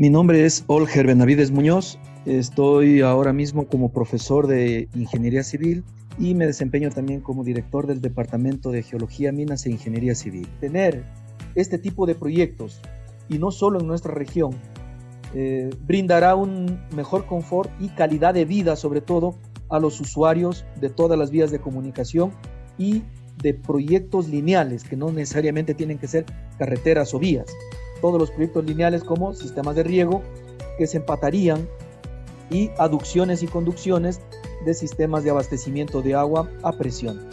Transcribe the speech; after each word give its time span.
Mi 0.00 0.08
nombre 0.08 0.46
es 0.46 0.64
Olger 0.66 1.06
Benavides 1.06 1.50
Muñoz. 1.50 1.98
Estoy 2.24 3.02
ahora 3.02 3.34
mismo 3.34 3.66
como 3.66 3.92
profesor 3.92 4.46
de 4.46 4.88
Ingeniería 4.94 5.44
Civil 5.44 5.84
y 6.18 6.34
me 6.34 6.46
desempeño 6.46 6.88
también 6.88 7.20
como 7.20 7.44
director 7.44 7.86
del 7.86 8.00
Departamento 8.00 8.70
de 8.70 8.82
Geología, 8.82 9.30
Minas 9.30 9.66
e 9.66 9.70
Ingeniería 9.70 10.14
Civil. 10.14 10.48
Tener 10.58 11.04
este 11.54 11.76
tipo 11.76 12.06
de 12.06 12.14
proyectos, 12.14 12.80
y 13.28 13.36
no 13.36 13.50
solo 13.50 13.78
en 13.78 13.86
nuestra 13.86 14.14
región, 14.14 14.52
eh, 15.34 15.68
brindará 15.86 16.34
un 16.34 16.80
mejor 16.96 17.26
confort 17.26 17.70
y 17.78 17.88
calidad 17.90 18.32
de 18.32 18.46
vida, 18.46 18.76
sobre 18.76 19.02
todo 19.02 19.36
a 19.68 19.78
los 19.78 20.00
usuarios 20.00 20.64
de 20.80 20.88
todas 20.88 21.18
las 21.18 21.30
vías 21.30 21.50
de 21.50 21.58
comunicación 21.58 22.32
y 22.78 23.02
de 23.42 23.52
proyectos 23.52 24.30
lineales, 24.30 24.82
que 24.82 24.96
no 24.96 25.12
necesariamente 25.12 25.74
tienen 25.74 25.98
que 25.98 26.08
ser 26.08 26.24
carreteras 26.56 27.12
o 27.12 27.18
vías. 27.18 27.52
Todos 28.00 28.20
los 28.20 28.30
proyectos 28.30 28.64
lineales 28.64 29.04
como 29.04 29.34
sistemas 29.34 29.76
de 29.76 29.82
riego 29.82 30.22
que 30.78 30.86
se 30.86 30.98
empatarían 30.98 31.68
y 32.50 32.70
aducciones 32.78 33.42
y 33.42 33.46
conducciones 33.46 34.20
de 34.64 34.74
sistemas 34.74 35.24
de 35.24 35.30
abastecimiento 35.30 36.02
de 36.02 36.14
agua 36.14 36.48
a 36.62 36.72
presión. 36.72 37.28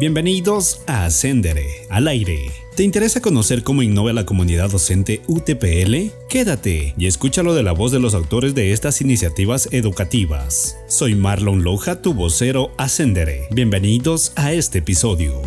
Bienvenidos 0.00 0.80
a 0.86 1.04
Ascendere, 1.04 1.86
al 1.90 2.08
aire. 2.08 2.50
¿Te 2.74 2.84
interesa 2.84 3.20
conocer 3.20 3.62
cómo 3.62 3.82
innova 3.82 4.14
la 4.14 4.24
comunidad 4.24 4.70
docente 4.70 5.20
UTPL? 5.26 6.10
Quédate 6.30 6.94
y 6.96 7.06
escúchalo 7.06 7.52
de 7.52 7.62
la 7.62 7.72
voz 7.72 7.92
de 7.92 8.00
los 8.00 8.14
autores 8.14 8.54
de 8.54 8.72
estas 8.72 9.02
iniciativas 9.02 9.68
educativas. 9.72 10.78
Soy 10.86 11.14
Marlon 11.14 11.62
Loja, 11.62 12.00
tu 12.00 12.14
vocero 12.14 12.70
Ascendere. 12.78 13.48
Bienvenidos 13.50 14.32
a 14.36 14.54
este 14.54 14.78
episodio. 14.78 15.42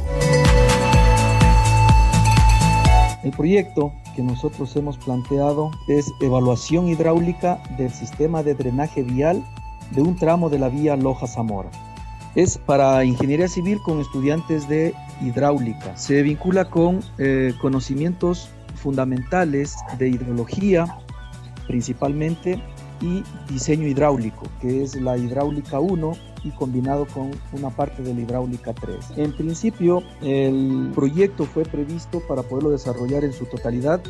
Proyecto 3.36 3.94
que 4.16 4.22
nosotros 4.22 4.76
hemos 4.76 4.98
planteado 4.98 5.72
es 5.88 6.12
evaluación 6.22 6.88
hidráulica 6.88 7.62
del 7.78 7.92
sistema 7.92 8.44
de 8.44 8.56
drenaje 8.56 9.03
vial 9.03 9.44
de 9.92 10.02
un 10.02 10.16
tramo 10.16 10.50
de 10.50 10.59
la 10.59 10.70
vía 10.70 10.95
Loja 10.95 11.28
Zamora. 11.28 11.70
Es 12.36 12.58
para 12.58 13.04
ingeniería 13.04 13.48
civil 13.48 13.80
con 13.84 14.00
estudiantes 14.00 14.67
de 14.67 14.94
hidráulica. 15.22 15.95
Se 15.95 16.22
vincula 16.23 16.70
con 16.70 17.02
eh, 17.17 17.54
conocimientos 17.61 18.50
fundamentales 18.76 19.76
de 19.98 20.09
hidrología 20.09 20.98
principalmente 21.67 22.61
y 23.04 23.23
diseño 23.52 23.88
hidráulico, 23.88 24.48
que 24.62 24.82
es 24.82 24.96
la 24.96 25.18
hidráulica 25.18 25.80
1 25.80 26.14
y 26.46 26.50
combinado 26.52 27.06
con 27.06 27.32
una 27.52 27.70
parte 27.70 28.02
de 28.02 28.14
la 28.14 28.22
hidráulica 28.22 28.73
3. 28.73 29.18
En 29.18 29.36
principio, 29.36 30.02
el 30.22 30.92
proyecto 30.95 31.45
fue 31.45 31.64
previsto 31.64 32.22
para 32.28 32.42
poderlo 32.42 32.72
desarrollar 32.72 33.23
en 33.23 33.34
su 33.34 33.45
totalidad 33.45 34.02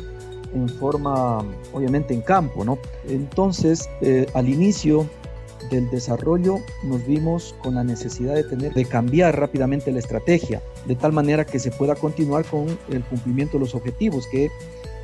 en 0.54 0.68
forma, 0.68 1.44
obviamente 1.72 2.14
en 2.14 2.22
campo, 2.22 2.64
¿no? 2.64 2.78
Entonces, 3.08 3.88
eh, 4.00 4.26
al 4.34 4.48
inicio 4.48 5.08
del 5.74 5.90
desarrollo 5.90 6.60
nos 6.82 7.04
vimos 7.06 7.54
con 7.62 7.74
la 7.74 7.84
necesidad 7.84 8.34
de 8.34 8.44
tener 8.44 8.72
de 8.72 8.84
cambiar 8.84 9.38
rápidamente 9.38 9.90
la 9.92 9.98
estrategia 9.98 10.62
de 10.86 10.94
tal 10.94 11.12
manera 11.12 11.44
que 11.44 11.58
se 11.58 11.70
pueda 11.70 11.94
continuar 11.96 12.44
con 12.44 12.66
el 12.90 13.02
cumplimiento 13.04 13.54
de 13.58 13.64
los 13.64 13.74
objetivos 13.74 14.26
que 14.30 14.50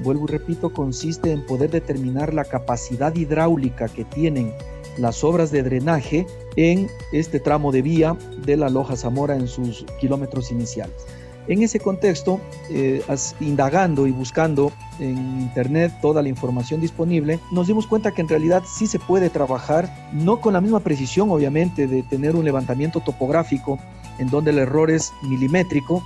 vuelvo 0.03 0.25
y 0.29 0.33
repito 0.33 0.73
consiste 0.73 1.33
en 1.33 1.45
poder 1.45 1.71
determinar 1.71 2.33
la 2.33 2.45
capacidad 2.45 3.15
hidráulica 3.15 3.89
que 3.89 4.05
tienen 4.05 4.55
las 4.99 5.25
obras 5.25 5.51
de 5.51 5.63
drenaje 5.63 6.27
en 6.57 6.89
este 7.13 7.41
tramo 7.41 7.73
de 7.73 7.83
vía 7.83 8.17
de 8.45 8.57
la 8.57 8.69
Loja 8.69 8.97
Zamora 8.97 9.37
en 9.37 9.49
sus 9.49 9.85
kilómetros 10.01 10.51
iniciales. 10.51 11.07
En 11.49 11.63
ese 11.63 11.81
contexto, 11.81 12.41
eh, 12.71 13.03
indagando 13.41 14.07
y 14.07 14.13
buscando 14.13 14.73
en 14.99 15.17
Internet 15.41 15.93
toda 16.01 16.23
la 16.23 16.29
información 16.29 16.81
disponible, 16.81 17.41
nos 17.51 17.67
dimos 17.67 17.87
cuenta 17.87 18.13
que 18.13 18.21
en 18.21 18.29
realidad 18.29 18.63
sí 18.67 18.87
se 18.87 18.99
puede 18.99 19.31
trabajar, 19.31 20.09
no 20.13 20.41
con 20.41 20.53
la 20.53 20.61
misma 20.61 20.81
precisión 20.81 21.31
obviamente 21.31 21.87
de 21.87 22.03
tener 22.03 22.37
un 22.37 22.45
levantamiento 22.45 23.01
topográfico 23.01 23.79
en 24.19 24.29
donde 24.29 24.51
el 24.51 24.59
error 24.59 24.91
es 24.91 25.13
milimétrico, 25.23 26.05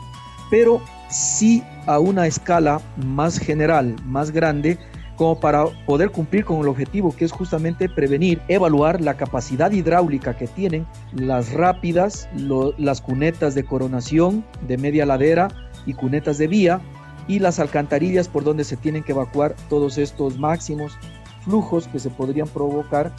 pero 0.51 0.81
sí 1.11 1.63
a 1.87 1.99
una 1.99 2.27
escala 2.27 2.81
más 2.97 3.39
general, 3.39 3.97
más 4.07 4.31
grande, 4.31 4.79
como 5.17 5.39
para 5.39 5.67
poder 5.87 6.11
cumplir 6.11 6.45
con 6.45 6.61
el 6.61 6.69
objetivo 6.69 7.15
que 7.15 7.25
es 7.25 7.33
justamente 7.33 7.89
prevenir, 7.89 8.41
evaluar 8.49 9.01
la 9.01 9.15
capacidad 9.15 9.71
hidráulica 9.71 10.37
que 10.37 10.47
tienen 10.47 10.87
las 11.13 11.53
rápidas, 11.53 12.29
las 12.79 13.01
cunetas 13.01 13.55
de 13.55 13.65
coronación 13.65 14.45
de 14.67 14.77
media 14.77 15.07
ladera 15.07 15.49
y 15.87 15.95
cunetas 15.95 16.39
de 16.39 16.49
vía 16.49 16.81
y 17.29 17.39
las 17.39 17.59
alcantarillas 17.59 18.29
por 18.29 18.45
donde 18.45 18.65
se 18.65 18.77
tienen 18.77 19.03
que 19.03 19.13
evacuar 19.13 19.55
todos 19.69 19.99
estos 19.99 20.39
máximos 20.39 20.99
flujos 21.45 21.89
que 21.89 21.99
se 21.99 22.11
podrían 22.11 22.49
provocar 22.49 23.13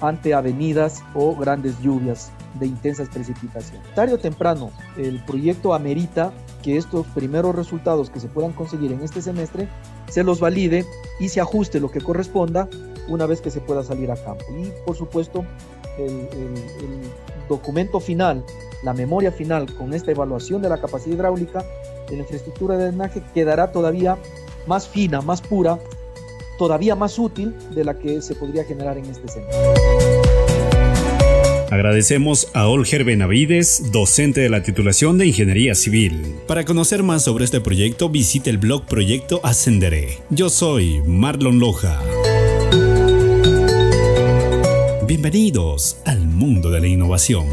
ante 0.00 0.34
avenidas 0.34 1.02
o 1.14 1.34
grandes 1.34 1.80
lluvias 1.80 2.30
de 2.54 2.66
intensas 2.66 3.08
precipitaciones. 3.08 3.82
Tarde 3.94 4.14
o 4.14 4.18
temprano, 4.18 4.70
el 4.96 5.22
proyecto 5.24 5.74
amerita 5.74 6.32
que 6.62 6.76
estos 6.76 7.06
primeros 7.08 7.54
resultados 7.54 8.10
que 8.10 8.20
se 8.20 8.28
puedan 8.28 8.52
conseguir 8.52 8.92
en 8.92 9.02
este 9.02 9.22
semestre 9.22 9.68
se 10.08 10.24
los 10.24 10.40
valide 10.40 10.84
y 11.20 11.28
se 11.28 11.40
ajuste 11.40 11.80
lo 11.80 11.90
que 11.90 12.00
corresponda 12.00 12.68
una 13.08 13.26
vez 13.26 13.40
que 13.40 13.50
se 13.50 13.60
pueda 13.60 13.82
salir 13.82 14.10
a 14.10 14.16
campo. 14.16 14.44
Y 14.56 14.70
por 14.84 14.96
supuesto, 14.96 15.44
el, 15.98 16.28
documento 17.48 17.98
final, 17.98 18.44
la 18.82 18.92
memoria 18.92 19.32
final 19.32 19.74
con 19.74 19.94
esta 19.94 20.10
evaluación 20.10 20.60
de 20.60 20.68
la 20.68 20.78
capacidad 20.78 21.14
hidráulica 21.14 21.64
de 22.10 22.16
la 22.16 22.22
infraestructura 22.22 22.76
de 22.76 22.88
drenaje 22.88 23.22
quedará 23.32 23.72
todavía 23.72 24.18
más 24.66 24.86
fina, 24.86 25.22
más 25.22 25.40
pura, 25.40 25.78
todavía 26.58 26.94
más 26.94 27.18
útil 27.18 27.56
de 27.74 27.84
la 27.84 27.98
que 27.98 28.20
se 28.20 28.34
podría 28.34 28.64
generar 28.64 28.98
en 28.98 29.06
este 29.06 29.28
semestre. 29.28 29.77
Agradecemos 31.70 32.48
a 32.54 32.66
Olger 32.66 33.04
Benavides, 33.04 33.92
docente 33.92 34.40
de 34.40 34.48
la 34.48 34.62
titulación 34.62 35.18
de 35.18 35.26
Ingeniería 35.26 35.74
Civil. 35.74 36.36
Para 36.46 36.64
conocer 36.64 37.02
más 37.02 37.24
sobre 37.24 37.44
este 37.44 37.60
proyecto, 37.60 38.08
visite 38.08 38.48
el 38.48 38.56
blog 38.56 38.86
Proyecto 38.86 39.40
Ascenderé. 39.42 40.18
Yo 40.30 40.48
soy 40.48 41.02
Marlon 41.06 41.58
Loja. 41.58 42.00
Bienvenidos 45.06 45.98
al 46.06 46.26
mundo 46.26 46.70
de 46.70 46.80
la 46.80 46.86
innovación. 46.86 47.46